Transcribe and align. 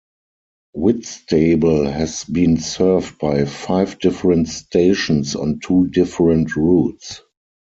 Whitstable 0.73 1.83
has 1.85 2.23
been 2.23 2.57
served 2.59 3.19
by 3.19 3.45
five 3.45 3.99
different 3.99 4.47
stations 4.47 5.35
on 5.35 5.59
two 5.59 5.89
different 5.89 6.55
routes. 6.55 7.21